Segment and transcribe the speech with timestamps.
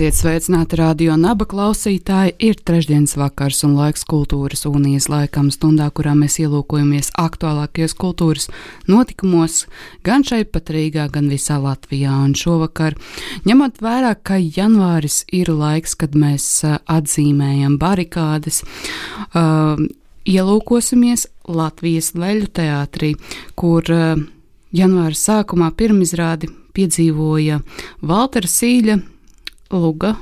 [0.00, 2.30] Esiet sveicināti radio naba klausītāji.
[2.40, 8.48] Ir trešdienas vakars un laiks kultūras unijas laikam stundā, kurā mēs ielūkojamies aktuālākajos kultūras
[8.88, 9.66] notikumos
[10.00, 12.14] gan šeit pat Rīgā, gan visā Latvijā.
[12.16, 12.96] Un šovakar,
[13.44, 19.84] ņemot vērā, ka janvāris ir laiks, kad mēs atzīmējam barikādes, uh,
[20.24, 23.18] ielūkosimies Latvijas leļu teātrī,
[23.52, 24.16] kur uh,
[24.72, 27.60] janvāra sākumā pirmizrādi piedzīvoja
[28.00, 29.02] Valtera Sīļa
[29.70, 30.16] Luga.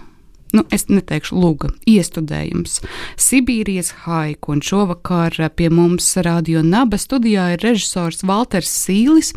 [0.52, 2.78] Nu, es neteikšu, lūga, iestudējums.
[3.20, 9.34] Sibīrijas haiku, un šovakar pie mums radio naba studijā ir režisors Walters Sīlis.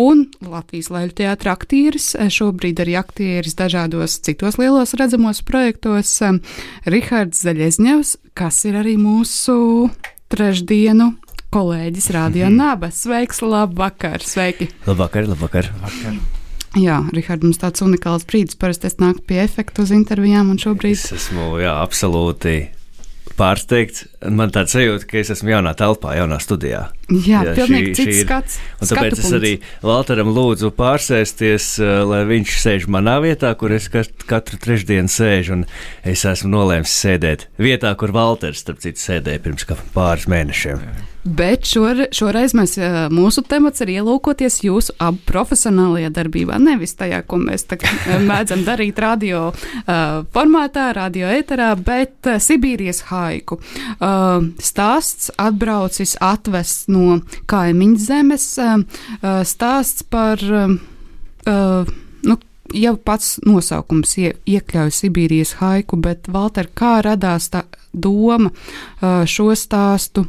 [0.00, 6.16] Un Latvijas Latvijas teātris aktieris, šobrīd arī aktieris dažādos citos lielos redzamos projektos,
[6.88, 9.90] Rihards Zaļezņevs, kas ir arī mūsu
[10.32, 11.12] trešdienu
[11.54, 12.56] kolēģis Radio mm -hmm.
[12.56, 12.90] Naba.
[12.90, 14.22] Sveiks, labvakar!
[14.22, 14.68] Sveiki!
[14.86, 15.70] Labvakar, labvakar!
[15.82, 16.42] labvakar.
[16.74, 18.58] Jā, Rihard, mums tāds unikāls brīdis.
[18.58, 22.56] Parasti es nāku pie efekta uz intervijām, un šobrīd es esmu jā, absolūti
[23.38, 24.08] pārsteigts.
[24.34, 26.88] Man tāds sajūta, ka es esmu jaunā telpā, jaunā studijā.
[27.12, 28.58] Jā, jā pilnīgi šī, cits šī skats.
[28.80, 29.52] Un tāpēc es arī
[29.84, 35.62] Valteram lūdzu pārsēsties, uh, lai viņš sēž manā vietā, kur es katru trešdienu sēžu.
[36.06, 40.86] Es esmu nolēmis sēdēt vietā, kur Valters, starp citu, sēdēja pirms pāris mēnešiem.
[40.88, 41.10] Jā.
[41.24, 42.74] Bet šor, šoreiz mēs,
[43.08, 46.58] mūsu temats ir ielūkoties jūsu abu profesionālajā darbībā.
[46.60, 47.64] Nevis tajā, ko mēs
[48.28, 53.56] mēdzam darīt radio uh, formātā, radio eterā, bet uh, Sibīrijas haiku.
[53.96, 58.80] Uh, stāsts atbraucis atvest no kaimiņu zemes, uh,
[59.44, 60.42] stāsts par.
[61.44, 61.88] Uh,
[62.24, 62.38] nu,
[62.72, 68.50] jau pats nosaukums ie, iekļauj Sibīrijas haiku, bet Valter, kā radās tā doma
[69.28, 70.24] šo stāstu,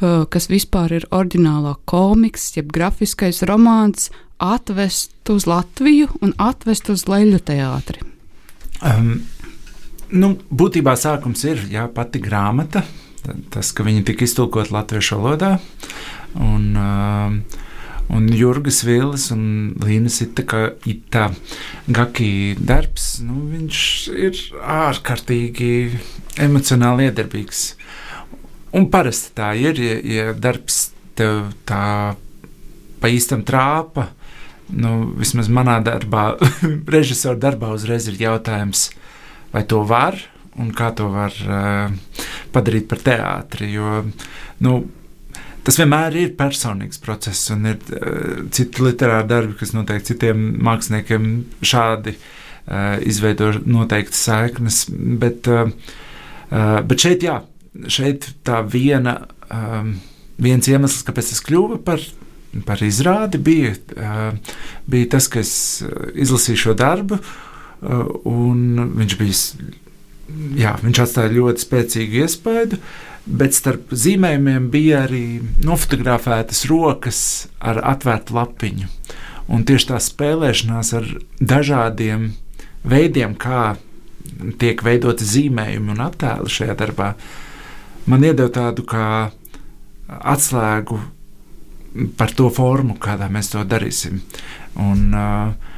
[0.00, 4.08] kas vispār ir oriģinālā komiks, jeb grafiskais romāns,
[4.42, 8.02] atvest uz Latviju un atvest uz Leļu teātri?
[8.84, 9.22] Um,
[10.12, 12.84] nu, būtībā sākums ir jā, pati grāmata,
[13.54, 15.56] tas, ka viņa tika iztulkot latviešu valodā.
[16.34, 17.60] Un, uh,
[18.12, 19.44] Un Jurgis Vīlis un
[19.80, 21.30] Līnas Itaka, Ita
[21.88, 23.78] Gaki darbs, nu, viņš
[24.12, 25.70] ir ārkārtīgi
[26.44, 27.62] emocionāli iedarbīgs.
[28.76, 32.14] Un parasti tā ir, ja, ja darbs tev tā
[33.00, 34.10] pa īstam trāpa,
[34.68, 36.34] nu, vismaz manā darbā,
[36.96, 38.90] režisora darbā uzreiz ir jautājums,
[39.54, 40.20] vai to var
[40.60, 42.20] un kā to var uh,
[42.54, 44.02] padarīt par teātri, jo,
[44.64, 44.74] nu,
[45.66, 51.30] tas vienmēr ir personīgs process, un ir uh, citi literāri darbi, kas noteikti citiem māksliniekiem
[51.64, 54.84] šādi uh, izveido noteikti saiknes.
[55.22, 55.70] Bet, uh,
[56.50, 57.40] uh, bet šeit, jā,
[57.90, 59.96] šeit tā viena, um,
[60.42, 62.04] viens iemesls, kāpēc tas kļuva par.
[62.62, 63.72] Par izrādi bija,
[64.86, 65.82] bija tas, ka es
[66.14, 67.16] izlasīju šo darbu,
[68.30, 68.60] un
[68.94, 69.72] viņš bija,
[70.58, 72.80] jā, viņš atstāja ļoti spēcīgu iespaidu.
[73.24, 77.20] Bet starp zīmējumiem bija arī nofotografētas rokas
[77.64, 78.90] ar atvērtu lapiņu.
[79.54, 81.08] Un tieši tā spēlēšanās ar
[81.40, 82.30] dažādiem
[82.84, 83.76] veidiem, kā
[84.60, 87.14] tiek veidoti zīmējumi un attēli šajā darbā,
[88.08, 89.08] man iedeva tādu kā
[90.08, 91.00] atslēgu
[92.18, 94.20] par to formu, kādā mēs to darīsim.
[94.80, 95.73] Un, uh,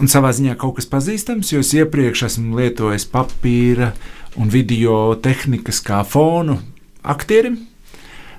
[0.00, 3.92] un savā ziņā kaut kas pazīstams, jo es iepriekš esmu lietojis papīra
[4.40, 6.58] un video tehnikas kā fonu
[7.02, 7.60] aktierim.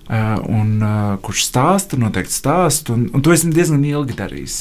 [0.05, 4.57] Uh, un, uh, kurš stāsta, noteikti stāsta, un, un to esmu diezgan ilgi darījis.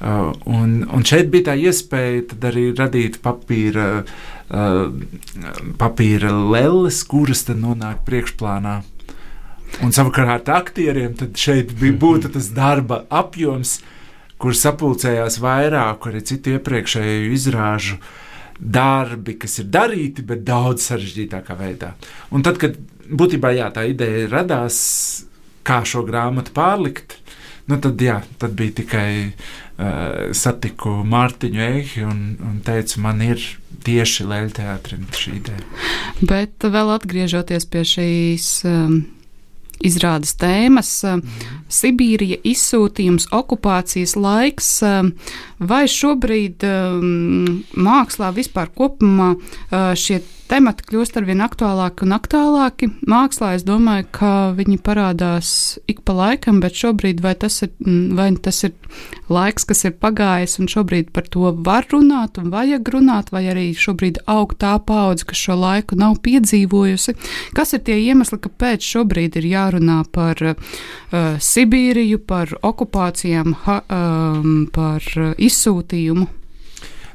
[0.00, 4.86] Uh, un, un šeit bija tā iespēja arī radīt papīra, uh,
[5.76, 8.78] papīra lelles, kuras tad nonāk priekšplānā.
[9.84, 13.82] Un savukārt aktieriem šeit bija tas darba apjoms,
[14.40, 18.00] kur sapulcējās vairāk arī citu iepriekšēju izrāžu
[18.60, 21.94] darbi, kas ir darīti, bet daudz sarežģītākā veidā.
[22.34, 22.76] Un tad, kad
[23.08, 24.80] būtībā jā, tā ideja radās,
[25.66, 27.18] kā šo grāmatu pārlikt.
[27.70, 33.44] Nu, tad, jā, tad bija tikai uh, satiku Mārtiņu Eihi un, un teicu, man ir
[33.86, 35.64] tieši Lēļa teātrim šī ideja.
[36.20, 38.98] Bet vēl atgriežoties pie šīs um,
[39.86, 41.22] izrādes tēmas, um,
[41.70, 44.72] Sibīrija, izsūtījums, okupācijas laiks,
[45.60, 46.66] vai šobrīd
[47.86, 49.34] mākslā vispār kopumā
[49.94, 50.20] šie
[50.50, 52.88] temati kļūst ar vien aktuālāki un aktuālāki.
[53.08, 55.52] Mākslā es domāju, ka viņi parādās
[55.90, 58.74] ik pa laikam, bet šobrīd vai tas ir, mm, vai tas ir
[59.30, 63.68] laiks, kas ir pagājis, un šobrīd par to var runāt un vajag runāt, vai arī
[63.78, 67.14] šobrīd aug tā paudze, kas šo laiku nav piedzīvojusi.
[67.54, 74.62] Kas ir tie iemesli, kāpēc šobrīd ir jārunā par uh, Sibīriju, par okupācijām, ha, um,
[74.72, 75.04] par
[75.36, 76.24] izsūtījumu?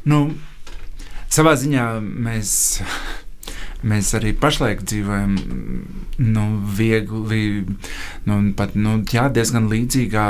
[0.06, 0.20] Nu,
[1.34, 2.52] savā ziņā mēs
[3.90, 5.34] mēs arī pašlaik dzīvojam
[6.22, 6.46] nu,
[6.78, 7.42] viegli,
[8.30, 10.28] nu, pat nu, jā, diezgan līdzīgā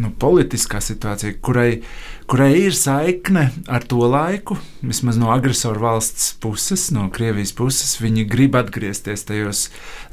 [0.00, 1.82] nu, politiskā situācijā, kurai,
[2.24, 7.98] kurai ir saikne ar to laiku, vismaz no agresoru valsts puses, no Krievijas puses.
[8.00, 9.66] Viņi grib atgriezties tajos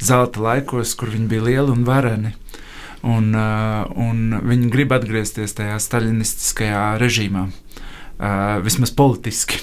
[0.03, 2.36] zelta laikos, kur viņi bija lieli un vareni.
[2.36, 2.63] Uh,
[3.06, 9.62] un viņi grib atgriezties tajā staļinistiskajā režīmā, uh, vismaz politiski.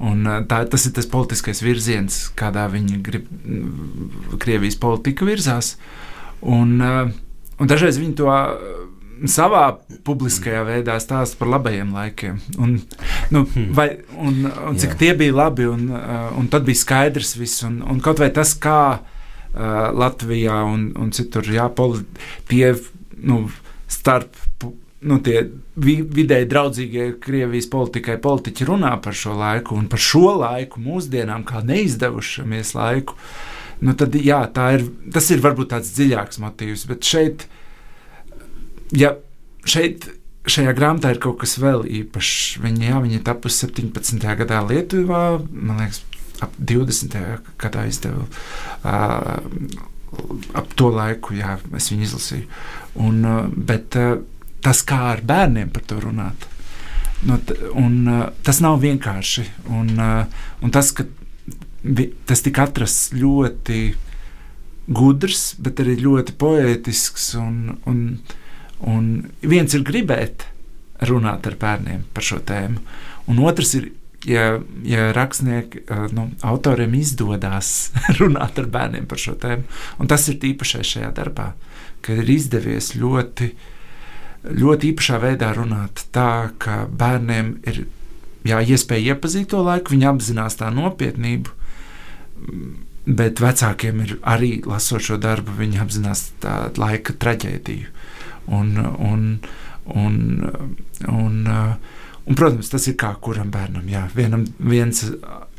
[0.00, 3.26] Un tā, tas ir tas politiskais virziens, kādā viņi grib,
[4.40, 5.74] Krievijas politika virzās.
[6.40, 8.30] Un, un dažreiz viņi to
[9.28, 9.64] savā
[10.06, 12.38] publiskajā veidā stāsta par labajiem laikiem.
[12.56, 12.78] Un,
[13.34, 13.72] nu, hmm.
[13.76, 15.00] vai, un, un cik Jā.
[15.02, 17.64] tie bija labi, un, un tad bija skaidrs viss.
[17.68, 19.00] Un, un kaut vai tas, kā
[19.54, 22.04] uh, Latvijā un, un citur, jā, poli,
[22.50, 22.74] tie
[23.20, 23.44] nu,
[23.90, 24.36] starp
[25.00, 25.44] nu, tie
[25.80, 31.62] vidēji draudzīgie Krievijas politikai politiķi runā par šo laiku un par šo laiku, mūsdienām, kā
[31.64, 33.16] neizdevušamies laiku,
[33.80, 34.42] nu, tad jā,
[34.76, 36.84] ir, tas ir varbūt tāds dziļāks motīvs.
[36.90, 37.46] Bet šeit,
[38.92, 39.14] ja
[39.64, 40.10] šeit,
[40.50, 42.60] šajā grāmatā ir kaut kas vēl īpašs.
[42.64, 44.24] Viņa, jā, viņa tapusi 17.
[44.42, 46.02] gadā Lietuvā, man liekas,
[46.44, 47.16] ap 20.
[47.60, 48.26] gadā izdeva.
[48.84, 49.88] Uh,
[50.58, 52.46] ap to laiku, jā, es viņu izlasīju.
[53.04, 53.20] Un,
[53.54, 53.96] bet,
[54.64, 56.46] tas, kā ar bērniem par to runāt.
[57.28, 57.36] Nu,
[57.76, 57.96] un,
[58.46, 59.46] tas nav vienkārši.
[59.76, 61.06] Un, un tas, ka
[62.28, 63.80] tas tika atrasts ļoti
[64.90, 67.34] gudrs, bet arī ļoti poētisks.
[67.40, 68.02] Un, un,
[68.80, 69.10] un
[69.40, 70.48] viens ir gribēt
[71.08, 72.82] runāt ar bērniem par šo tēmu,
[73.30, 73.88] un otrs ir
[74.28, 77.90] ja, ja rakstnieki, uh, nu, autoriem izdodas
[78.20, 79.66] runāt ar bērniem par šo tēmu.
[80.00, 81.52] Un tas ir īpašais šajā darbā,
[82.04, 83.52] ka ir izdevies ļoti
[84.44, 86.06] ļoti īpašā veidā runāt.
[86.14, 87.84] Tā ka bērniem ir
[88.46, 91.56] jā, iespēja iepazīt to laiku, viņi apzinās tā nopietnību.
[93.10, 97.96] Bet vecākiem ir arī lasot šo darbu, viņi apzinās tā laika traģēdiju.
[98.50, 99.24] Un, un,
[99.86, 100.16] un,
[101.08, 101.50] un, un,
[102.28, 103.86] protams, tas ir kā kuram bērnam.
[103.90, 105.04] Jā, vienam, viens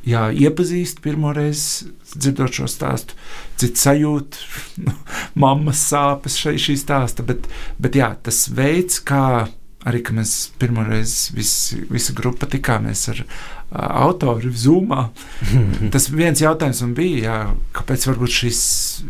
[0.08, 3.18] jā, iepazīst pirmo reizi, dzirdot šo stāstu,
[3.62, 4.40] cits sajūt
[5.44, 7.50] mammas sāpes šai šī stāsta, bet,
[7.82, 9.48] bet jā, tas veids, kā
[9.88, 13.24] arī mēs pirmoreiz visi, visa grupa tikāmies ar
[13.72, 15.08] autoru Zoomā.
[15.94, 17.38] Tas viens jautājums man bija, jā,
[17.78, 18.62] kāpēc šis,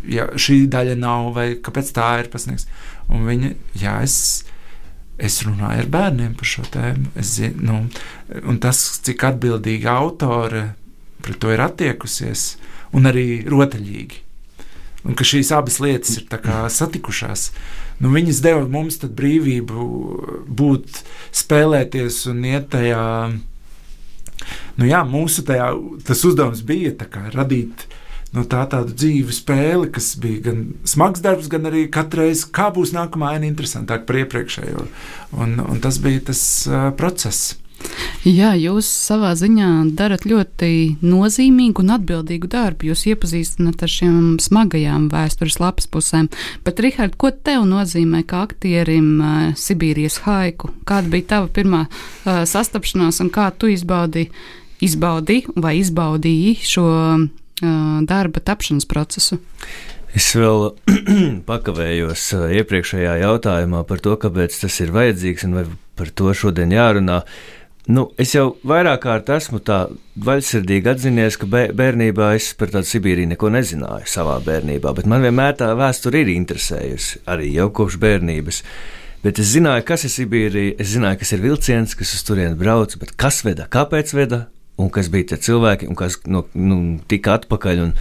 [0.08, 2.68] jā, šī daļa nav, vai kāpēc tā ir pasniegts.
[3.12, 3.52] Un viņa,
[3.82, 4.16] jā, es,
[5.22, 7.12] es runāju ar bērniem par šo tēmu.
[7.18, 7.84] Es, nu,
[8.62, 10.72] tas, cik atbildīga autore
[11.22, 12.56] pret to ir attiekusies,
[12.96, 14.20] un arī rotaļīgi.
[15.06, 16.26] Un ka šīs abas lietas ir
[16.70, 17.48] satikušās.
[18.02, 19.86] Nu, viņas deva mums brīvību
[20.46, 21.02] būt,
[21.34, 23.02] spēlēties un iet tajā.
[24.78, 25.72] Nu, jā, mūsu tajā,
[26.26, 27.86] uzdevums bija kā, radīt
[28.36, 32.70] no tā tādu dzīvu spēli, kas bija gan smags darbs, gan arī katru reizi, kā
[32.74, 34.86] būs nākamā aina interesantāk par iepriekšējo.
[35.42, 37.56] Un, un tas bija tas uh, process.
[38.22, 42.92] Jā, jūs savā ziņā darat ļoti nozīmīgu un atbildīgu darbu.
[42.92, 46.30] Jūs iepazīstināt ar šiem smagajām vēstures lapas pusēm.
[46.62, 50.70] Bet, Rihard, ko tev nozīmē kā aktierim uh, Sibīrijas haiku?
[50.88, 54.28] Kāda bija tava pirmā uh, sastapšanās un kā tu izbaudi,
[54.82, 56.88] izbaudi vai izbaudīji šo
[57.60, 59.38] darba tapšanas procesu?
[60.12, 60.72] Es vēl
[61.50, 62.26] pakavējos
[62.60, 65.66] iepriekšējā jautājumā par to, kāpēc tas ir vajadzīgs un vai
[65.96, 67.22] par to šodien jārunā.
[67.90, 69.88] Nu, es jau vairāk kārt esmu tā
[70.22, 75.56] vaļsirdīgi atzinies, ka bērnībā es par tādu Sibīriju neko nezināju savā bērnībā, bet man vienmēr
[75.58, 78.62] tā vēsture ir interesējusi, arī jau kopš bērnības.
[79.22, 82.94] Bet es zināju, kas ir Sibīrija, es zināju, kas ir vilciens, kas uz turieni brauc,
[83.02, 84.44] bet kas veda, kāpēc veda,
[84.80, 86.78] un kas bija tie cilvēki, un kas no, nu,
[87.10, 87.96] tika atpakaļ, un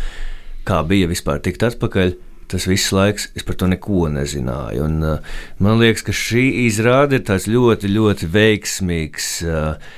[0.67, 2.15] kā bija vispār tikt atpakaļ
[2.51, 4.83] tas viss laiks, es par to neko nezināju.
[4.83, 9.93] Un, uh, man liekas, ka šī izrāde ir tāds ļoti, ļoti veiksmīgs, uh,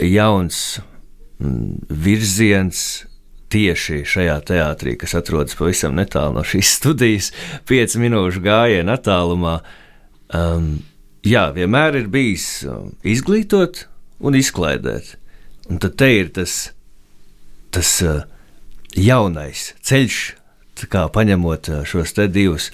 [0.00, 0.78] jauns
[1.42, 2.84] mm, virziens
[3.52, 7.30] tieši šajā teātrī, kas atrodas pavisam netālu no šīs studijas,
[7.68, 9.58] piecu minūšu gājienu attālumā.
[10.36, 10.74] Um,
[11.24, 13.86] jā, vienmēr ir bijis um, izglītot
[14.20, 15.16] un izklaidēt.
[15.68, 16.70] Un tad te ir tas,
[17.74, 18.22] tas uh,
[18.96, 20.20] jaunais ceļš,
[20.88, 22.70] kā paņemot uh, šos te divus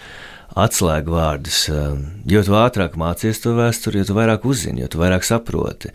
[0.54, 1.64] atslēgu vārdus.
[1.72, 1.98] Uh,
[2.30, 5.90] jo ātrāk mācies to vēsturi, jo vairāk uzzini, jo vairāk saproti.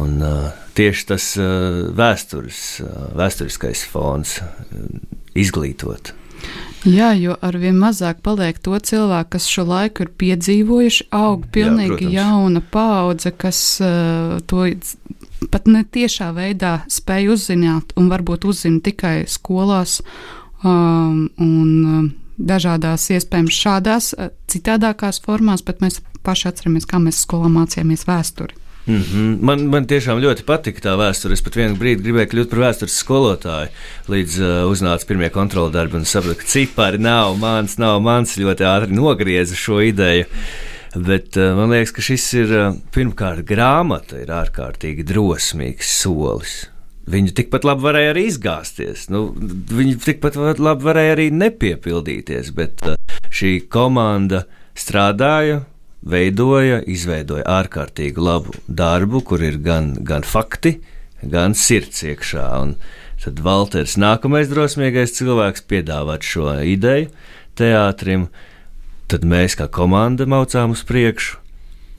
[0.00, 1.26] Un, uh, tieši tas
[1.98, 2.62] vēstures,
[3.18, 4.50] vēsturiskais fons uh,
[5.34, 6.14] izglītot.
[6.88, 12.22] Jā, jo arvien mazāk paliek to cilvēku, kas šo laiku ir piedzīvojuši, aug pilnīgi Jā,
[12.22, 14.64] jauna paudze, kas uh, to
[15.50, 20.00] pat ne tiešā veidā spēj uzzināt un varbūt uzzina tikai skolās
[20.64, 27.22] um, un um, dažādās iespējams šādās uh, citādākās formās, bet mēs paši atceramies, kā mēs
[27.24, 28.56] skolā mācījāmies vēsturi.
[28.86, 29.38] Mm -hmm.
[29.40, 31.32] man, man tiešām ļoti patika tā vēsture.
[31.32, 33.68] Es pat vienu brīdi gribēju kļūt par vēstures skolotāju,
[34.08, 38.36] līdz uh, uznāca pirmie kontrola darbi un sapratu, ka cipari nav mans, nav mans.
[38.38, 40.24] Ļoti ātri nogrieza šo ideju.
[40.94, 46.64] Bet uh, man liekas, ka šis ir uh, pirmkārt grāmata, ir ārkārtīgi drosmīgs solis.
[47.10, 49.08] Viņu tikpat labi varēja arī izgāzties.
[49.10, 52.98] Nu, viņu tikpat labi varēja arī nepiepildīties, bet uh,
[53.30, 54.44] šī komanda
[54.78, 55.62] strādāja
[56.06, 60.78] veidoja, izveidoja ārkārtīgi labu darbu, kur ir gan, gan fakti,
[61.22, 62.46] gan sirds iekšā.
[62.64, 62.74] Un
[63.20, 67.10] tad Valters, nākamais drosmīgais cilvēks, piedāvāt šo ideju
[67.60, 68.30] teātrim,
[69.10, 71.38] tad mēs kā komanda maucām uz priekšu.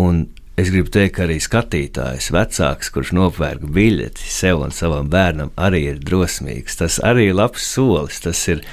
[0.02, 0.24] Un
[0.60, 5.84] es gribu teikt, ka arī skatītājs, vecāks, kurš nopērk biļeti sev un savam bērnam, arī
[5.92, 6.80] ir drosmīgs.
[6.80, 8.22] Tas arī ir labs solis.
[8.24, 8.64] Tas ir,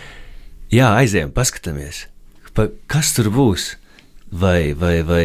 [0.72, 2.06] jā, aizējām, paskatāmies,
[2.54, 3.72] pa, kas tur būs
[4.30, 5.22] vai, vai, vai,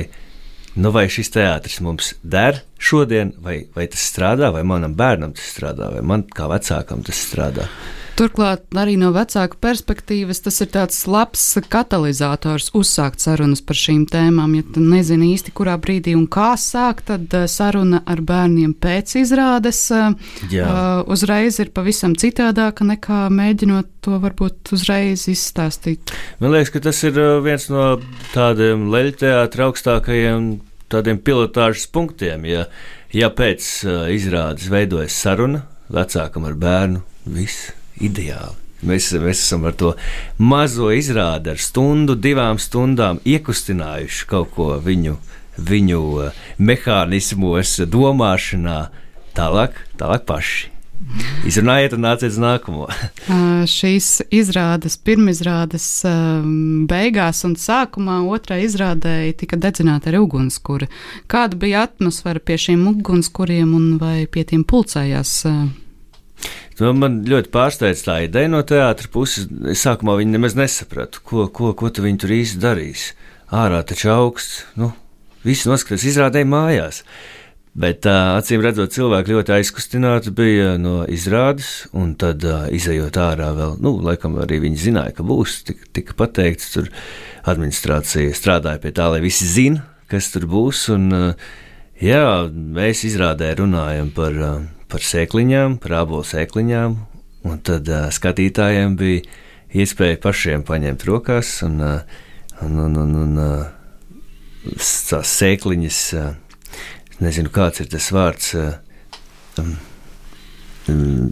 [0.75, 5.51] nu vai šis teātris mums der šodien, vai, vai tas strādā, vai manam bērnam tas
[5.53, 7.69] strādā, vai man kā vecākam tas strādā.
[8.13, 11.41] Turklāt arī no vecāku perspektīvas tas ir tāds labs
[11.73, 14.53] katalizators uzsākt sarunas par šīm tēmām.
[14.53, 19.15] Ja tu nezini īsti, kurā brīdī un kā sākt, tad eh, saruna ar bērniem pēc
[19.23, 20.13] izrādes eh,
[20.53, 20.67] Jā.
[20.67, 26.13] uh, uzreiz ir pavisam citādāka nekā mēģinot to varbūt uzreiz izstāstīt.
[26.37, 27.95] Man liekas, ka tas ir viens no
[28.35, 30.57] tādiem leļteātra augstākajiem
[30.93, 32.45] tādiem pilotāžas punktiem.
[32.45, 32.67] Ja,
[33.09, 37.71] ja pēc uh, izrādes veidojas saruna vecākam ar bērnu, viss
[38.01, 38.59] ideāli.
[38.83, 39.93] Mēs, mēs esam ar to
[40.43, 45.15] mazo izrādi, ar stundu, divām stundām iekustinājuši kaut ko viņu,
[45.55, 48.77] viņu eh, mehānismos, domāšanā.
[49.33, 50.73] Tālāk, tālāk paši.
[51.47, 52.85] Izrunājiet, un nāciet uz nākamo.
[52.87, 56.43] uh, šīs izrādes, pirmizrādes uh,
[56.89, 60.87] beigās un sākumā otrai izrādēji tika dedzināta ar ugunskura.
[61.31, 65.35] Kāda bija atmosfēra pie šiem ugunskuriem un vai pie tiem pulcējās
[66.77, 69.45] uh, Nu, man ļoti pārsteidz tā ideja no teātra puses.
[69.69, 73.11] Es sākumā viņi nemaz nesapratu, ko, ko, ko tu viņi tur īsti darīs.
[73.53, 74.89] Ārā taču augsts, nu,
[75.45, 77.03] viss noskatās, izrādēja mājās.
[77.77, 83.95] Bet acīm redzot, cilvēki ļoti aizkustināti bija no izrādes, un tad izējot ārā vēl, nu,
[84.05, 86.91] laikam arī viņi zināja, ka būs, tika, tika pateikts, tur
[87.49, 91.09] administrācija strādāja pie tā, lai visi zina, kas tur būs, un
[91.97, 94.37] jā, mēs izrādē runājam par,
[94.93, 96.97] par sēkliņām, par ābolu sēkliņām,
[97.49, 99.23] un tad uh, skatītājiem bija
[99.73, 102.19] iespēja pašiem paņemt rokās un, uh,
[102.61, 104.75] un, un, un, un uh,
[105.09, 106.29] tās sēkliņas, uh,
[107.23, 109.73] nezinu, kāds ir tas vārds, uh, um,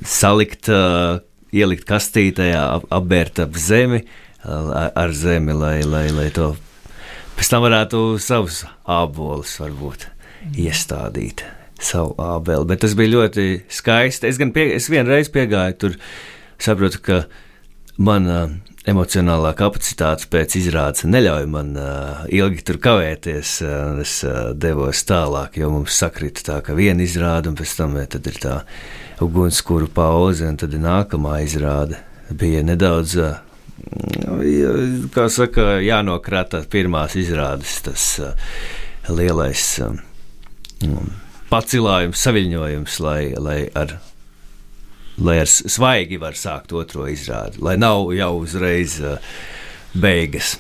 [0.10, 1.22] salikt, uh,
[1.54, 6.56] ielikt kastītē, ap, apbērt ap zemi, uh, ar zemi, lai, lai, lai to
[7.38, 10.10] pēc tam varētu savus ābolus varbūt
[10.58, 11.46] iestādīt
[11.84, 12.68] savu ābeli.
[12.70, 14.30] Bet tas bija ļoti skaisti.
[14.30, 15.98] Es gan pie, es vienreiz piegāju tur,
[16.62, 17.24] saprotu, ka
[18.02, 18.46] mana
[18.90, 23.54] emocionālā kapacitāte pēc izrādes neļauj man uh, ilgi tur kavēties.
[23.66, 27.98] Uh, es uh, devos tālāk, jo mums sakrita tā, ka viena izrāde, un pēc tam
[28.00, 28.58] ja, ir tā
[29.22, 32.02] ugunskura pauze, un tad nākamā izrāde.
[32.32, 33.42] Bija nedaudz, uh,
[35.14, 38.56] kā saka, jānokrata pirmās izrādes, tas uh,
[39.14, 39.76] lielais.
[39.86, 40.00] Uh,
[41.52, 43.98] pacilājums, saviņojums, lai, lai, ar,
[45.20, 49.20] lai ar svaigi var sākt otro izrādi, lai nav jau uzreiz uh,
[49.94, 50.56] beigas.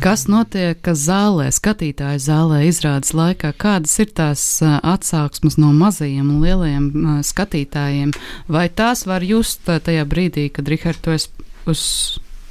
[0.00, 3.52] Kas notiek zālē, skatītāju zālē, izrādes laikā?
[3.60, 8.14] Kādas ir tās uh, atsauksmes no mazajiem un lielajiem uh, skatītājiem?
[8.48, 11.18] Vai tās var just tajā brīdī, kad Rihards to
[11.68, 11.84] uz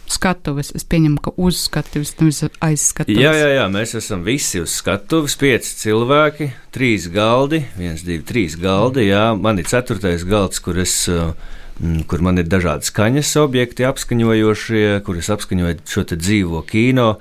[0.09, 0.71] skatuves.
[0.77, 3.21] Es pieņemu, ka uz skatuves, nevis aiz skatuves.
[3.21, 8.57] Jā, jā, jā, mēs esam visi uz skatuves, pieci cilvēki, trīs galdi, viens, divi, trīs
[8.59, 9.07] galdi.
[9.09, 14.85] Jā, man ir ceturtais galds, kur es mm, kur man ir dažādi skaņas objekti apskaņojošie,
[15.07, 17.13] kurus apskaņoju šo dzīvo kino.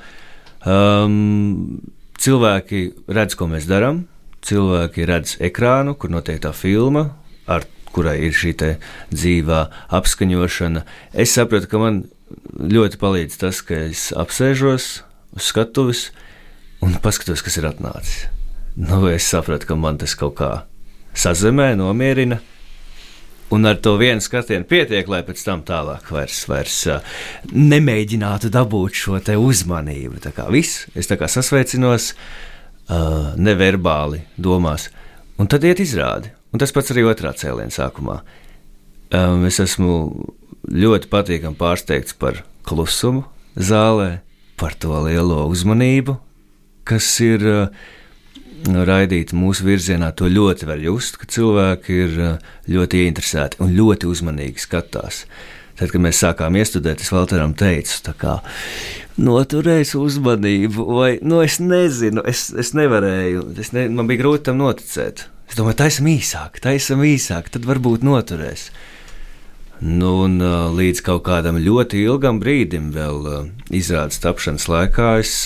[0.67, 1.79] Um,
[2.19, 4.07] cilvēki redz, ko mēs darām,
[4.45, 7.11] cilvēki redz ekrānu, kur notiek tā filma,
[7.47, 8.55] ar kurai ir šī
[9.15, 9.61] dzīvā
[9.97, 10.85] apskaņošana.
[11.15, 12.03] Es sapratu, ka man
[12.59, 14.89] ļoti palīdz tas, ka es apsēžos
[15.37, 16.09] uz skatuves
[16.85, 18.27] un paskatos, kas ir atnācis.
[18.79, 20.53] Nu, es sapratu, ka man tas kaut kā
[21.19, 22.39] sazemē, nomierina.
[23.55, 26.77] Un ar to vienu skatienu pietiek, lai pēc tam tālāk vairs, vairs
[27.49, 30.21] nemēģinātu dabūt šo uzmanību.
[30.21, 32.13] Tā kā viss, es tā kā sasveicinos,
[33.41, 34.91] neverbāli domās,
[35.41, 36.35] un tad iet izrādi.
[36.53, 38.21] Un tas pats arī otrā cēlienā sākumā.
[39.13, 39.97] Um, es esmu
[40.69, 43.25] ļoti patīkami pārsteigts par klusumu
[43.57, 44.21] zālē,
[44.59, 46.19] par to lielo uzmanību,
[46.89, 47.87] kas ir uh,
[48.67, 54.09] raidīta mūsu virzienā, to ļoti var just, ka cilvēki ir eh, ļoti ieinteresēti un ļoti
[54.11, 55.25] uzmanīgi skatās.
[55.79, 58.41] Tad, kad mēs sākām iestudēt, es Valteram teicu, kā
[59.23, 64.59] noturēs uzmanību, vai, nu, es nezinu, es, es nevarēju, es ne, man bija grūti tam
[64.59, 65.29] noticēt.
[65.49, 68.69] Es domāju, taisam īsāk, taisam īsāk, tad varbūt noturēs.
[69.79, 70.41] Nu, un
[70.75, 75.45] līdz kaut kādam ļoti ilgam brīdim, vēl izrādes tapšanas laikā, es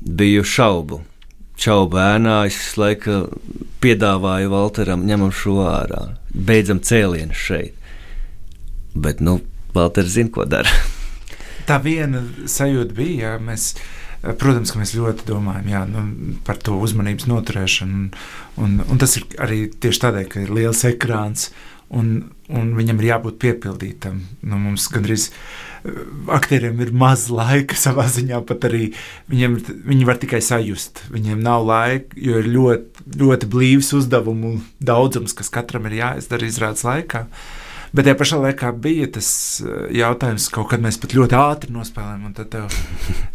[0.00, 1.02] biju šaubu
[1.54, 3.28] Čau bērnā, es laiku
[3.82, 6.00] piedāvāju Walteram, ņemam šo ārā,
[6.34, 7.76] beidzam cēlienu šeit.
[8.94, 9.38] Bet, nu,
[9.74, 10.70] Walters zina, ko dara.
[11.68, 13.68] Tā viena sajūta bija, jā, mēs,
[14.40, 16.02] protams, ka mēs ļoti domājam jā, nu,
[16.46, 18.02] par to uzmanības noturēšanu.
[18.02, 18.10] Un,
[18.66, 21.52] un, un tas ir arī tieši tādēļ, ka ir liels ekrāns
[21.92, 22.10] un,
[22.48, 24.20] un viņam ir jābūt piepildītam.
[24.46, 25.30] Nu, mums gandrīz
[26.32, 28.92] aktieriem ir maz laika savā ziņā, pat arī
[29.32, 31.04] viņiem, viņi var tikai sajust.
[31.14, 36.86] Viņiem nav laika, jo ir ļoti, ļoti blīvs uzdevumu daudzums, kas katram ir jāizdara izrādes
[36.86, 37.26] laikā.
[37.94, 39.28] Bet tajā pašā laikā bija tas
[39.62, 42.78] eh, jautājums, kaut kad mēs pat ļoti ātri nospēlējām, un tad tev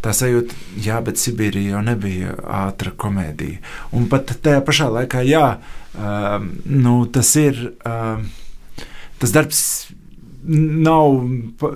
[0.04, 3.62] tā sajūta, jā, bet Sibīrija jau nebija ātra komēdija.
[3.96, 5.46] Un pat tajā pašā laikā, jā,
[5.96, 7.64] um, nu, tas ir.
[7.88, 8.28] Um,
[9.20, 9.62] tas darbs
[10.48, 11.18] nav,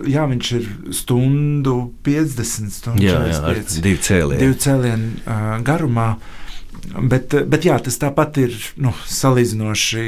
[0.09, 3.05] jā, viņš ir stundu 50 stundu.
[3.05, 4.40] Jā, jā ar divu cēlienu.
[4.40, 6.14] Divu cēlienu uh, garumā.
[6.94, 10.07] Bet, bet jā, tas tāpat ir nu, salīdzinoši.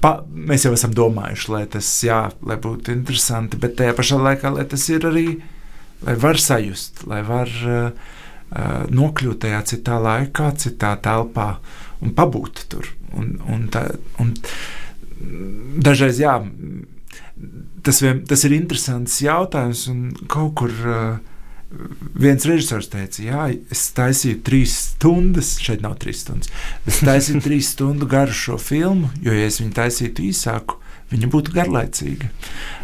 [0.00, 4.52] Pa, mēs jau esam domājuši, lai tas jā, lai būtu interesanti, bet tajā pašā laikā,
[4.54, 5.26] lai tas ir arī,
[6.06, 8.12] lai var sajust, lai var uh,
[8.94, 11.48] nokļūt tajā citā laikā, citā telpā
[12.04, 12.92] un pabūt tur.
[13.16, 13.88] Un, un tā,
[14.22, 14.34] un
[15.82, 16.36] dažreiz, jā,
[17.82, 19.86] tas, vien, tas ir interesants jautājums.
[20.30, 21.18] Kaut kur uh,
[22.14, 26.50] viens režisors teica, Jā, es taisīju trīs stundas, šeit nav trīs stundas.
[26.86, 30.78] Es taisīju trīs stundu garu šo filmu, jo, ja es viņu taisītu īsāku,
[31.12, 32.30] viņa būtu garlaicīga.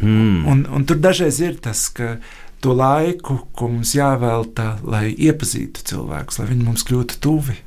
[0.03, 0.47] Mm.
[0.51, 2.17] Un, un tur dažreiz ir tas, ka
[2.63, 7.59] to laiku, ko mums jāvelta, lai iepazītu cilvēkus, lai viņi mums kļūtu tuvi.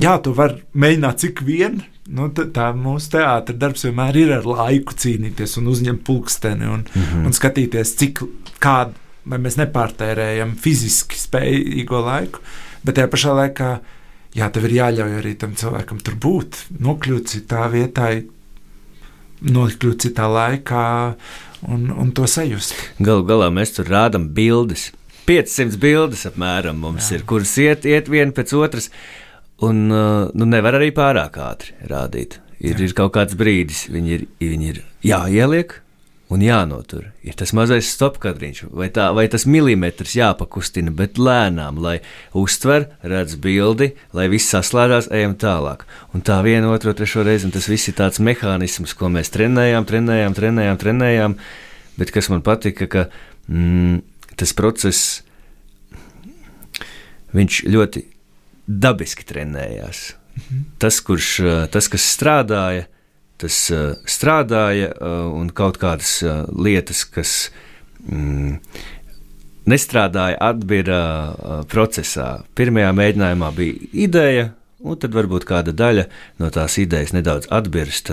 [0.00, 4.46] Jā, to var mēģināt cik vien, Nu, tā, tā mūsu teātris darbs vienmēr ir ar
[4.48, 7.28] laiku cīnīties un uzņemt pulksteni un, mm -hmm.
[7.28, 8.24] un skatīties, cik
[8.58, 8.90] kāda
[9.28, 12.42] mēs nepārtērējam fiziski spējīgo laiku,
[12.82, 13.70] bet tajā pašā laikā
[14.38, 18.10] jā, tev ir jāļauj arī tam cilvēkam tur būt, nokļūt citā vietā,
[19.42, 20.84] nokļūt citā laikā
[21.68, 22.74] un, un to sajust.
[23.02, 24.90] Galu galā mēs tur rādām bildes.
[25.22, 27.20] 500 bildes apmēram mums jā.
[27.20, 28.90] ir, kuras iet, iet viena pēc otras.
[29.62, 32.40] Un uh, nu, nevar arī pārāk ātri rādīt.
[32.62, 32.88] Ir, Jā.
[32.88, 35.76] ir kaut kāds brīdis, viņi ir, viņi ir jāieliek
[36.32, 37.10] un jānotur.
[37.26, 41.98] Ir tas mazais stopkadriņš, vai, tā, vai tas milimetrs jāpakustina, bet lēnām, lai
[42.38, 45.84] uztver, redz bildi, lai viss saslēdzās, ejam tālāk.
[46.16, 49.88] Un tā viena, otru, trešo reizi, un tas viss ir tāds mehānisms, ko mēs trenējām,
[49.88, 51.36] trenējām, trenējām, trenējām.
[52.00, 53.04] Bet kas man patika, ka
[53.52, 54.00] mm,
[54.40, 55.20] tas process,
[57.36, 58.06] viņš ļoti
[58.66, 60.06] dabiski trenējās.
[60.32, 60.64] Mhm.
[60.80, 61.34] Tas, kurš,
[61.74, 62.86] tas, kas strādāja,
[63.42, 67.36] tas uh, strādāja, uh, un kaut kādas uh, lietas, kas
[68.06, 68.58] mm,
[69.70, 71.02] nestrādāja, atbira
[71.70, 72.42] procesā.
[72.58, 74.48] Pirmajā mēģinājumā bija ideja,
[74.82, 76.06] un tad varbūt kāda daļa
[76.42, 78.10] no tās idejas nedaudz atbirst.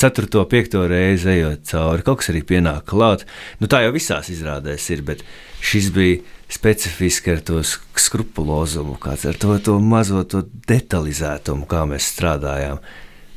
[0.00, 3.26] Ceturto, piekto reizi ejot cauri, kaut kas arī pienāk klāt.
[3.60, 5.24] Nu, tā jau visās izrādēs ir, bet
[5.60, 12.08] šis bija specifiski ar to skrupulozumu, kāds ar to, to mazo to detalizētumu, kā mēs
[12.14, 12.80] strādājām.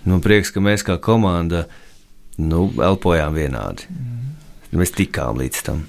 [0.05, 1.67] Nu, prieks, ka mēs kā komanda
[2.41, 3.89] nu, elpojām vienādi.
[3.91, 4.21] Mm.
[4.79, 5.83] Mēs tikām līdz tam.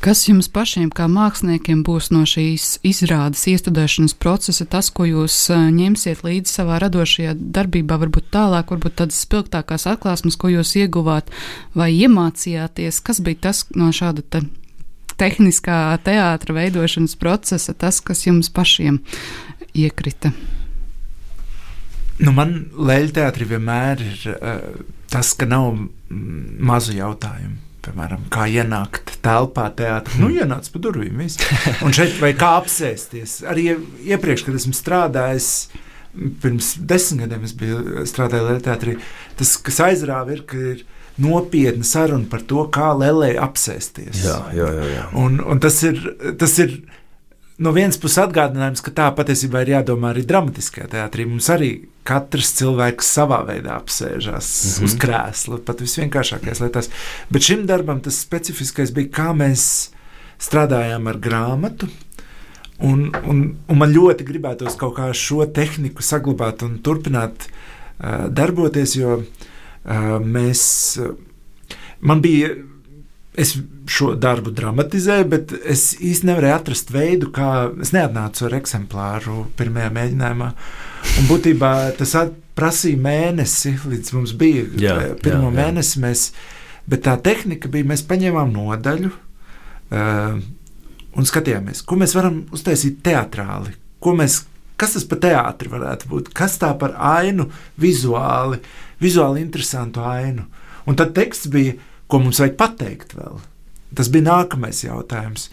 [0.00, 6.22] Kas jums pašiem, kā māksliniekiem, būs no šīs izrādes iestudēšanas procesa, tas, ko jūs ņemsiet
[6.24, 11.28] līdzi savā radošajā darbībā, varbūt tālāk, varbūt tādas spilgtākās atklāsmes, ko jūs ieguvāt
[11.76, 13.02] vai iemācījāties?
[13.04, 14.40] Kas bija tas no šāda te
[15.20, 19.02] tehniskā teātra veidošanas procesa, tas, kas jums pašiem
[19.76, 20.32] iekrita?
[22.20, 24.62] Nu, man leļu teātrī vienmēr ir uh,
[25.10, 25.72] tas, ka nav
[26.10, 30.20] mazu jautājumu piemēram, kā ienākt telpā, teātrī.
[30.22, 31.20] Nu, ienāc pa durvīm.
[31.22, 31.40] Viss.
[31.84, 33.40] Un šeit vai kā apsēsties.
[33.50, 33.70] Arī
[34.10, 35.50] iepriekš, kad esmu strādājis.
[36.42, 38.96] Pirms desmit gadiem es biju strādājis Latvijas teātrī.
[39.38, 40.82] Tas, kas aizrāva, ir, ka ir
[41.20, 44.24] nopietna saruna par to, kā Lelē apsēsties.
[44.26, 44.88] Jā, jā, jā.
[44.96, 45.04] jā.
[45.20, 46.02] Un, un tas ir.
[46.40, 46.80] Tas ir
[47.60, 51.26] no vienas puses atgādinājums, ka tā patiesībā ir jādomā arī dramatiskajā teātrī.
[51.28, 51.70] Mums arī
[52.08, 54.84] katrs cilvēks savā veidā apsēžās mm -hmm.
[54.88, 56.90] uz krēsla, pat visvienkāršākajās lietās.
[57.30, 59.90] Bet šim darbam tas specifiskais bija, kā mēs
[60.40, 61.88] strādājām ar grāmatu.
[62.80, 68.96] Un, un, un man ļoti gribētos kaut kā šo tehniku saglabāt un turpināt uh, darboties,
[68.96, 70.62] jo uh, mēs,
[70.96, 71.12] uh,
[72.00, 72.54] man bija
[73.38, 73.54] es
[73.90, 79.90] šo darbu dramatizēju, bet es īstenībā nevarēju atrast veidu, kā es neatnācu ar eksemplāru pirmajā
[79.96, 80.50] mēģinājumā.
[81.20, 82.14] Un būtībā tas
[82.58, 85.56] prasīja mēnesi, līdz mums bija jā, pirmo jā, jā.
[85.60, 86.02] mēnesi.
[86.02, 86.24] Mēs,
[86.90, 90.40] bet tā tehnika bija, mēs paņēmām nodaļu uh,
[91.16, 93.76] un skatījāmies, ko mēs varam uztaisīt teātrāli.
[94.16, 94.42] Mēs,
[94.80, 96.32] kas tas par teātri varētu būt?
[96.36, 98.60] Kas tā par ainu, vizuāli,
[99.02, 100.46] vizuāli interesantu ainu?
[100.88, 101.76] Un tad teksts bija
[102.10, 103.40] ko mums vajag pateikt vēl.
[103.96, 105.48] Tas bija nākamais jautājums.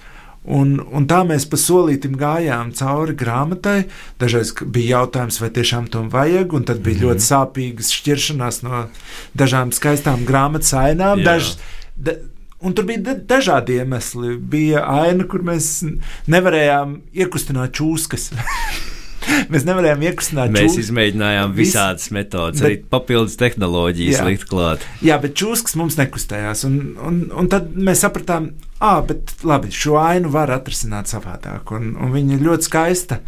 [0.47, 3.81] Un, un tā mēs pa solītam gājām cauri grāmatai.
[4.21, 7.07] Dažreiz bija jautājums, vai tiešām tam vajag, un tad bija mm -hmm.
[7.09, 8.87] ļoti sāpīgas šķiršanās no
[9.35, 11.23] dažām skaistām grāmatas ainām.
[11.23, 11.57] Daž,
[11.97, 12.15] da,
[12.59, 14.37] un tur bija dažādi iemesli.
[14.37, 15.83] Bija aina, kur mēs
[16.27, 18.31] nevarējām iekustināt čūskas.
[19.53, 20.53] Mēs nevarējām iekustināt.
[20.53, 20.87] Mēs čūs...
[20.87, 24.85] izmēģinājām visādas metodas, bet, arī papildus tehnoloģijas jā, likt klāt.
[25.05, 26.63] Jā, bet čūskas mums nekustējās.
[26.69, 31.73] Un, un, un tad mēs sapratām, ah, bet labi, šo ainu var atrisināt savādāk.
[31.77, 33.21] Un, un viņa ir ļoti skaista.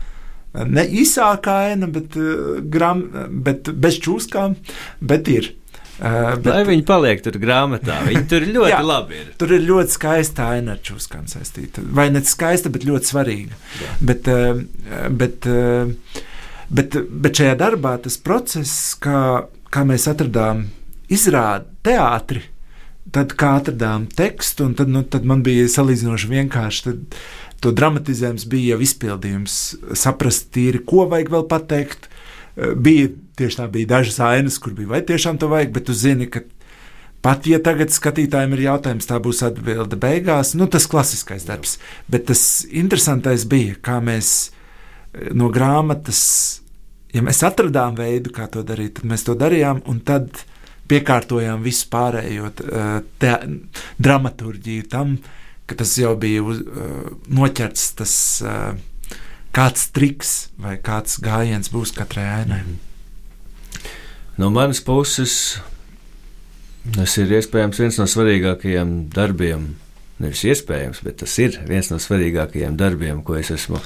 [0.65, 2.15] Ne īsākā aina, bet,
[2.73, 3.05] gram,
[3.45, 4.57] bet bez čūskām,
[5.05, 5.53] bet ir.
[5.99, 9.31] Uh, bet, Lai viņi paliek tur grāmatā, viņi tur ļoti jā, labi ir.
[9.41, 11.83] Tur ir ļoti skaista aina ar čūskām saistīta.
[11.83, 13.57] Vai ne skaista, bet ļoti svarīga.
[13.81, 13.95] Jā.
[14.11, 14.61] Bet, uh,
[15.11, 16.21] bet, uh,
[16.71, 20.69] bet, bet šajā darbā tas process, kā, kā mēs atradām
[21.11, 22.45] izrādi teātri,
[23.11, 26.85] tad kā atradām tekstu, un tad, nu, tad man bija salīdzinoši vienkārši.
[26.87, 27.19] Tad,
[27.59, 29.55] to dramatizējums bija jau izpildījums,
[29.99, 32.07] saprast tīri, ko vajag vēl pateikt.
[32.75, 36.27] Bija tieši tā bija dažas ainas, kur bija, vai tiešām to vajag, bet tu zini,
[36.31, 36.43] ka
[37.25, 41.77] pat ja tagad skatītājiem ir jautājums, tā būs atbilde beigās, nu tas klasiskais darbs.
[42.11, 46.21] Bet tas interesantais bija, kā mēs eh, no grāmatas,
[47.15, 50.43] ja mēs atradām veidu, kā to darīt, tad mēs to darījām, un tad
[50.89, 53.35] piekārtojām visu pārējo eh, te,
[54.01, 55.19] dramaturģiju tam,
[55.69, 58.15] ka tas jau bija uz, eh, noķerts tas
[59.55, 62.61] kāds triks vai kāds gājiens būs katrai ainai.
[62.61, 62.85] Mm -hmm.
[64.39, 65.59] No manas puses,
[66.95, 69.73] tas ir iespējams viens no svarīgākajiem darbiem.
[70.23, 73.81] Nevis iespējams, bet tas ir viens no svarīgākajiem darbiem, ko es esmu,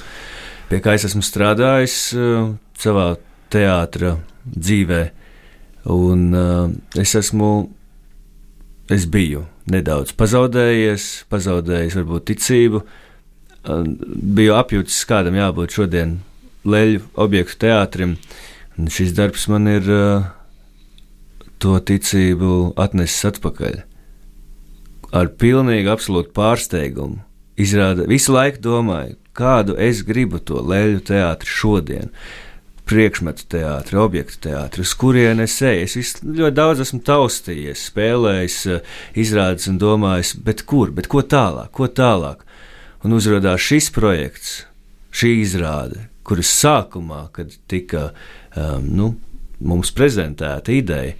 [0.70, 3.16] pie kā es esmu strādājis uh, savā
[3.50, 5.02] teātra dzīvē.
[5.90, 6.70] Un uh,
[7.02, 7.50] es esmu,
[8.94, 13.03] es biju nedaudz pazaudējies, pazaudējis varbūt ticību, uh,
[13.64, 16.18] biju apjūtis, kādam jābūt šodien
[16.68, 18.16] leļu objektu teātrim.
[18.78, 20.30] Un šis darbs man ir uh,
[21.62, 23.82] to ticību atnesis atpakaļ.
[25.14, 27.22] Ar pilnīgi absolūtu pārsteigumu.
[27.60, 32.10] Izrāda, visu laiku domāju, kādu es gribu to leļu teātri šodien.
[32.84, 35.86] Priekšmetu teātris, objektu teātris, uz kurien es eju.
[35.86, 38.58] Es ļoti daudz esmu taustījies, spēlējis,
[39.22, 42.42] izrādījis un domājis, bet kur, bet ko tālāk, ko tālāk.
[43.04, 44.52] Un uzrādījās šis projekts,
[45.14, 48.10] šī izrāde, kuras sākumā, kad tika
[48.56, 49.10] um, nu,
[49.60, 51.12] mums prezentēta ideja,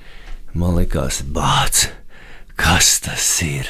[0.55, 1.88] Man liekas, bāc,
[2.55, 3.66] kas tas ir?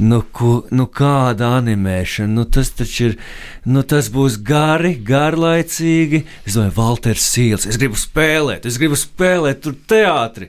[0.00, 3.16] Nu, ko, nu kāda animēšana, nu tas taču ir,
[3.68, 6.22] nu tas būs gari, garlaicīgi.
[6.48, 10.48] Es domāju, Valters Sīls, es gribu spēlēt, es gribu spēlēt tur teātri.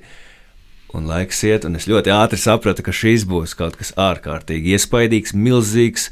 [0.95, 5.35] Un laiks iet, un es ļoti ātri sapratu, ka šīs būs kaut kas ārkārtīgi iespaidīgs,
[5.35, 6.07] milzīgs.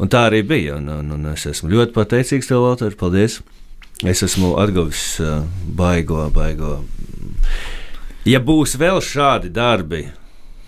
[0.00, 0.78] Un tā arī bija.
[0.80, 3.40] Un, un, un es esmu ļoti pateicīgs tev, Valter, paldies!
[4.08, 5.42] Es esmu atguvis uh,
[5.76, 6.78] baigo, baigo
[8.24, 10.06] Ja būs vēl šādi darbi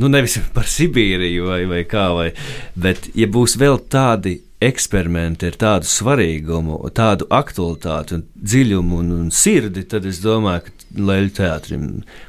[0.02, 2.30] nu, nevis par Sibīriju vai, vai kā, vai,
[2.74, 9.30] bet ja būs vēl tādi eksperimenti ar tādu svarīgumu, tādu aktualitāti, un dziļumu un, un
[9.34, 11.86] sirdi, tad es domāju, ka Leļu teātrim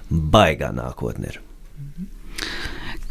[0.10, 1.42] baigā nākotnē ir.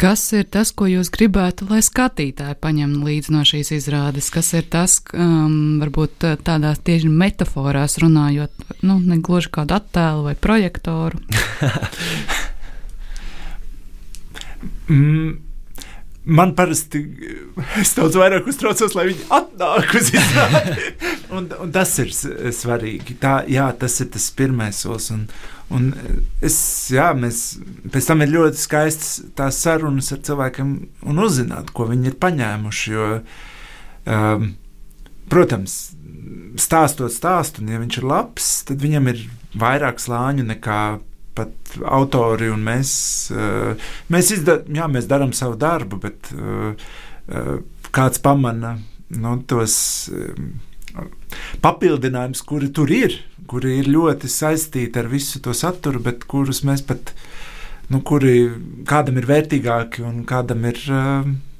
[0.02, 4.32] Kas ir tas, ko jūs gribētu, lai skatītāji paņem līdzi no šīs izrādes?
[4.34, 8.50] Kas ir tas, um, varbūt tādās tieši metaforās runājot,
[8.82, 11.22] nu, ne gluži kādu attēlu vai projektoru?
[14.90, 15.52] mm
[16.24, 17.02] man parasti
[17.80, 20.90] es daudz vairāk uztraucos, lai viņi atnāk uz izrādi.
[21.32, 23.16] un, un tas ir svarīgi.
[23.22, 25.10] Tā, jā, tas ir tas pirmais solis.
[25.14, 25.26] Un,
[25.74, 25.90] un
[26.44, 26.56] es,
[26.92, 27.42] jā, mēs,
[27.92, 30.74] pēc tam ir ļoti skaistas tās sarunas ar cilvēkiem
[31.08, 32.92] un uzzināt, ko viņi ir paņēmuši.
[32.92, 33.08] Jo,
[34.16, 34.50] um,
[35.32, 35.78] protams,
[36.60, 39.24] stāstot stāstu, un ja viņš ir labs, tad viņam ir
[39.58, 40.82] vairāk slāņu nekā
[41.32, 42.92] pat autori un mēs,
[43.32, 46.28] eh, mēs, izda, jā, mēs darām savu darbu, bet
[47.92, 48.74] kāds pamana
[49.08, 49.76] nu, tos
[51.62, 53.18] papildinājumus, kuri tur ir,
[53.50, 57.14] kuri ir ļoti saistīti ar visu to saturu, bet kurus mēs pat,
[57.92, 58.50] nu, kuri
[58.88, 60.82] kādam ir vērtīgāki un kādam ir.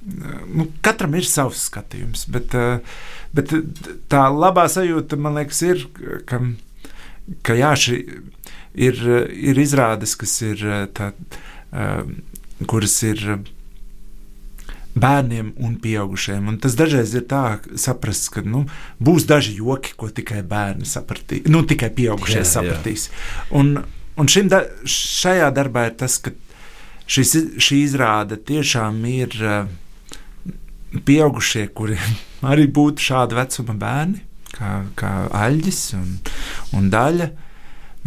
[0.03, 2.57] Nu, katram ir savs skatījums, bet,
[3.31, 3.53] bet
[4.11, 5.85] tā labā sajūta, man liekas, ir,
[6.27, 6.41] ka,
[7.47, 8.01] ka jā, šī
[8.75, 8.99] ir,
[9.31, 10.65] ir izrādes, kas ir
[10.97, 11.13] tā,
[12.67, 13.23] kuras ir
[14.95, 16.49] bērniem un pieaugušiem.
[16.51, 18.65] Un tas dažreiz ir tā, saprast, ka nu,
[19.03, 23.09] būs daži joki, ko tikai bērni sapratīs, nu, tikai pieaugušie jā, sapratīs.
[23.09, 23.47] Jā.
[23.61, 23.77] Un,
[24.21, 26.35] un da, šajā darbā ir tas, ka
[27.07, 29.39] šis, šī izrāde tiešām ir
[31.07, 32.19] pieaugušie, kuriem
[32.53, 35.15] arī būtu šāda vecuma bērni, kā, kā
[35.47, 36.13] Aļģis un,
[36.77, 37.33] un Daļa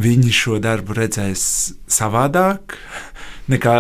[0.02, 1.46] viņi šo darbu redzēs
[1.88, 2.76] savādāk
[3.52, 3.76] nekā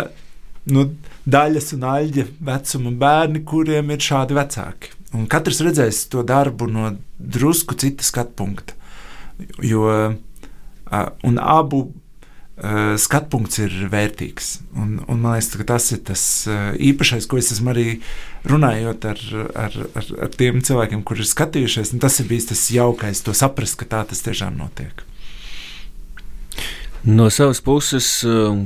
[0.72, 0.88] nu,
[1.26, 4.94] daļas un aļģa vecuma bērni, kuriem ir šādi vecāki.
[5.16, 8.76] Un katrs redzēs to darbu no drusku cita skatu punkta.
[9.64, 10.16] Jo
[11.42, 11.86] abu
[13.02, 14.52] skatu punkts ir vērtīgs.
[14.80, 16.24] Un, un man liekas, ka tas ir tas
[16.80, 17.88] īpašais, ko es esmu arī
[18.48, 19.24] runājot ar,
[19.66, 21.96] ar, ar, ar tiem cilvēkiem, kuriem ir skatījušies.
[22.00, 25.04] Tas ir bijis tas jaukais, to saprast, ka tā tas tiešām notiek.
[27.06, 28.66] No savas puses, um,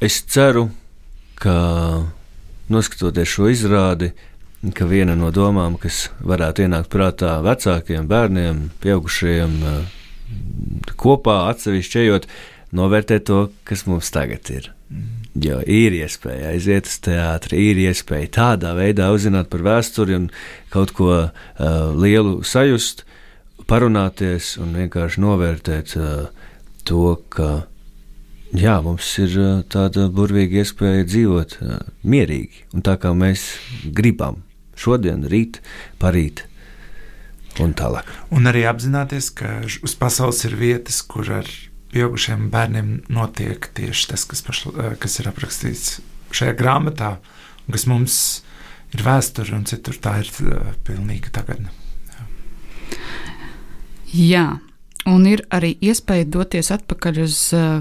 [0.00, 0.68] es ceru,
[1.42, 1.54] ka
[2.72, 4.12] noskatoties šo izrādi,
[4.74, 9.98] ka viena no domām, kas varētu ienākt prātā vecākiem, bērniem, pieaugušajiem, uh,
[10.98, 12.26] kopā atsevišķi ejot,
[12.76, 14.72] novērtēt to, kas mums tagad ir.
[15.38, 20.30] Jo ir iespēja aiziet uz teātri, ir iespēja tādā veidā uzzināt par vēsturi un
[20.72, 21.30] kaut ko uh,
[21.94, 23.04] lielu sajust,
[23.68, 26.28] parunāties un vienkārši novērtēt uh,
[26.88, 27.68] to, ka
[28.56, 29.34] jā, mums ir
[29.72, 31.56] tāda burvīga iespēja dzīvot
[32.08, 33.50] mierīgi un tā kā mēs
[33.84, 34.42] gribam
[34.78, 35.60] šodien, rīt,
[35.98, 36.44] parīt.
[37.58, 38.06] Un, tālāk.
[38.30, 41.48] un arī apzināties, ka uz pasaules ir vietas, kur ar
[41.90, 45.96] pieaugušiem bērniem notiek tieši tas, kas, pašla, kas ir aprakstīts
[46.30, 47.16] šajā grāmatā,
[47.66, 48.20] un kas mums
[48.94, 50.30] ir vēsture, un citur tā ir
[50.86, 51.74] pilnīga tagadne.
[52.14, 52.28] Jā.
[54.14, 54.46] Jā,
[55.08, 57.78] Un ir arī iespēja doties atpakaļ uz uh,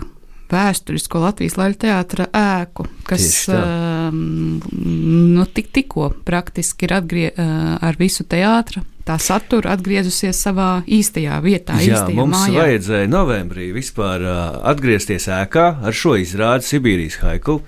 [0.52, 8.00] vēsturisko Latvijas Latvijas teātra ēku, kas uh, nu, tik, tikko praktiski ir atgrie, uh, ar
[8.00, 8.84] visu teātra.
[9.08, 11.78] Tā satura atgriezusies savā īstajā vietā.
[11.80, 12.66] Jā, īstajā mums mājā.
[12.66, 17.62] vajadzēja novembrī vispār uh, atgriezties ēkā ar šo izrādi Sibīrijas haiku.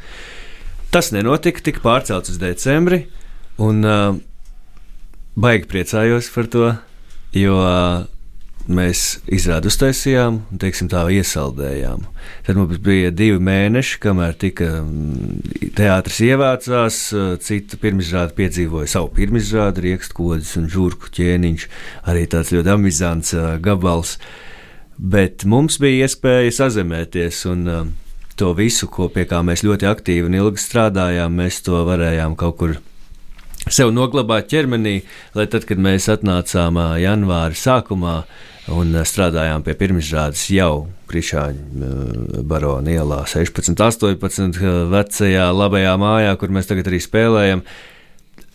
[0.91, 3.05] Tas nenotika, tika pārcelts uz decembri,
[3.61, 4.19] un uh,
[5.39, 6.73] baigi priecājos par to,
[7.37, 8.03] jo uh,
[8.69, 12.03] mēs izrādi uztaisījām un teiksim, tā iesaldējām.
[12.45, 16.99] Tad mums bija divi mēneši, kamēr tika mm, teātris ievācās,
[17.45, 21.69] cita pirmizrāde piedzīvoja savu pirmizrādi, riekstkodis un žurku ķēniņš,
[22.11, 23.33] arī tāds ļoti amizants
[23.65, 24.17] gabals.
[24.99, 27.65] Bet mums bija iespēja sazemēties un
[28.39, 32.59] to visu, ko pie kā mēs ļoti aktīvi un ilgi strādājām, mēs to varējām kaut
[32.59, 32.77] kur
[33.67, 35.01] sev noglabāt ķermenī,
[35.35, 38.21] lai tad, kad mēs atnācām janvāra sākumā,
[38.75, 45.95] un eh, strādājām pie pirmizrādes jau Krišāņa eh, barona ielā 16, 18 eh, vecajā labajā
[46.01, 47.63] mājā, kur mēs tagad arī spēlējam.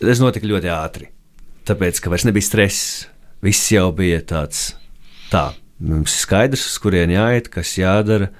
[0.01, 1.09] Tas notika ļoti ātri,
[1.67, 3.05] tāpēc, ka vairs nebija stress.
[3.45, 4.71] Viss jau bija tāds,
[5.29, 5.49] tā,
[5.83, 8.31] mums ir skaidrs, uz kurien jāiet, kas jādara,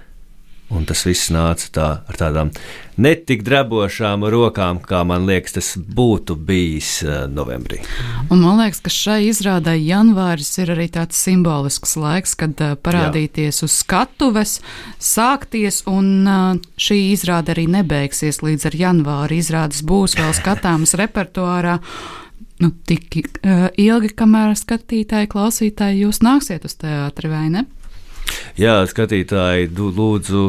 [0.73, 2.49] Un tas viss nāca tā, ar tādām
[2.97, 7.83] netik drebošām rokām, kā man liekas, tas būtu bijis uh, novembrī.
[8.33, 13.61] Un man liekas, ka šai izrādē janvāris ir arī tāds simbolisks laiks, kad uh, parādīties
[13.61, 13.69] Jā.
[13.69, 14.57] uz skatuves,
[14.97, 19.39] sākties, un uh, šī izrāde arī nebeigsies līdz ar janvāri.
[19.45, 21.77] Izrādes būs vēl skatāmas repertuārā.
[22.63, 27.65] Nu, tik ilgi, kamēr skatītāji, klausītāji jūs nāksiet uz teātri, vai ne?
[28.59, 30.45] Jā, skatītāji, lūdzu.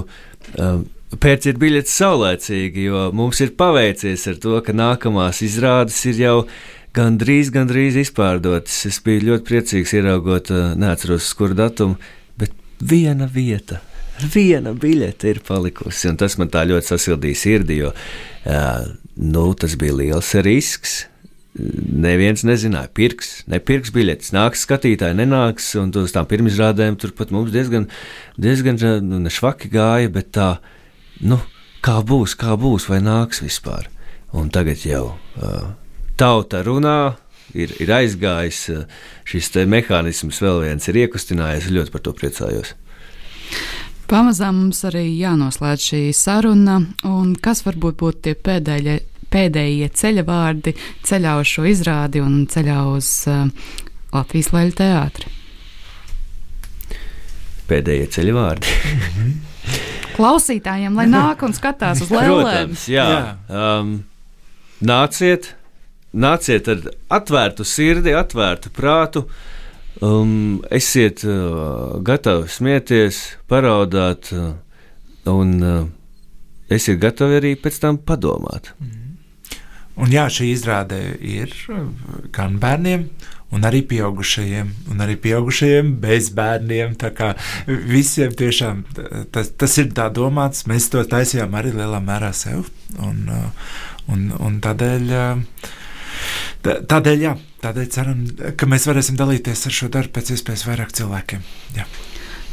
[0.63, 0.85] Um,
[1.23, 6.37] Pērciet biļetes saulēcīgi, jo mums ir paveicies ar to, ka nākamās izrādes ir jau
[6.97, 8.81] gandrīz, gandrīz izpārdotas.
[8.91, 11.99] Es biju ļoti priecīgs ieraugot, uh, neatceros, kur datumu,
[12.39, 13.81] bet viena vieta,
[14.35, 16.11] viena biļete ir palikusi.
[16.19, 21.05] Tas man tā ļoti sasildīja sirdi, jo uh, nu, tas bija liels risks
[21.57, 27.53] neviens nezināja, pirks, nepirks biļetes, nāks skatītāji, nenāks, un uz tām pirmizrādēm tur pat mums
[27.55, 27.89] diezgan,
[28.41, 30.51] diezgan nu, nešvaki gāja, bet tā,
[31.25, 31.41] nu,
[31.85, 33.89] kā būs, kā būs, vai nāks vispār.
[34.37, 35.71] Un tagad jau uh,
[36.21, 37.17] tauta runā,
[37.57, 38.63] ir, ir aizgājis,
[39.29, 42.75] šis mehānisms vēl viens ir iekustinājies, ļoti par to priecājos.
[44.07, 49.01] Pamazām mums arī jānoslēdz šī saruna, un kas varbūt būtu tie pēdējie
[49.33, 50.75] pēdējie ceļa vārdi
[51.07, 53.49] ceļā uz šo izrādi un ceļā uz uh,
[54.15, 55.33] Latvijas Leļu teātri?
[57.67, 58.75] Pēdējie ceļa vārdi.
[60.17, 62.39] Klausītājiem, lai nāk un skatās uz lēlēm.
[62.41, 63.07] Protams, jā.
[63.11, 63.23] jā.
[63.51, 63.91] Um,
[64.87, 65.51] nāciet,
[66.15, 66.87] nāciet ar
[67.19, 69.27] atvērtu sirdi, atvērtu prātu.
[70.05, 74.53] Um, esiet uh, gatavi smieties, paraudāt, uh,
[75.33, 75.83] un uh,
[76.73, 78.73] esiet gatavi arī pēc tam padomāt.
[78.81, 79.06] Mm.
[79.97, 81.53] Un jā, šī izrāde ir
[82.37, 83.07] gan bērniem,
[83.57, 86.97] un arī pieaugušajiem, un arī pieaugušajiem bez bērniem.
[87.89, 88.83] Visiem tiešām
[89.33, 90.67] tas, tas ir tā domāts.
[90.69, 92.69] Mēs to taisījām arī lielā mērā sev.
[93.01, 93.25] Un,
[94.13, 95.15] un, un tādēļ,
[96.67, 97.33] tādēļ, jā,
[97.65, 98.27] tādēļ ceram,
[98.59, 101.49] ka mēs varēsim dalīties ar šo darbu pēc iespējas vairāk cilvēkiem.
[101.79, 101.89] Jā.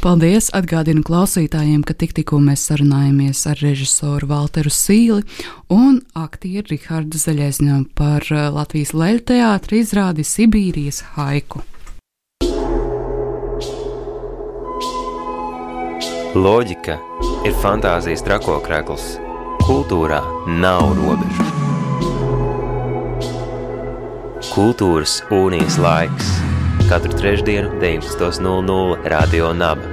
[0.03, 0.49] Paldies!
[0.51, 5.23] Atgādinu klausītājiem, ka tik, tikko mēs sarunājāmies ar režisoru Walteru Sīli
[5.71, 11.63] un aktieru Rihardu Zaļezņu par uh, Latvijas Leļu teātra izrādi Sibīrijas haiku.
[16.35, 16.99] Loģika
[17.47, 19.07] ir fantāzijas trakokrēkls.
[19.63, 20.19] Kultūrā
[20.59, 21.47] nav robežu.
[24.51, 26.35] Kultūras unijas laiks
[26.91, 29.92] katru trešdienu 19.00 Radio Naba